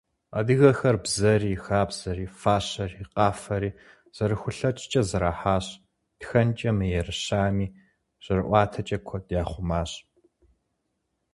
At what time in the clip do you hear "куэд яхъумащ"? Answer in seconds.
9.07-9.91